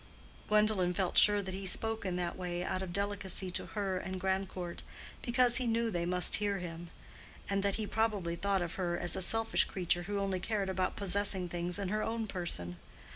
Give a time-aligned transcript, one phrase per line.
[0.47, 4.19] Gwendolen felt sure that he spoke in that way out of delicacy to her and
[4.19, 6.89] Grandcourt—because he knew they must hear him;
[7.47, 10.95] and that he probably thought of her as a selfish creature who only cared about
[10.95, 12.77] possessing things in her own person.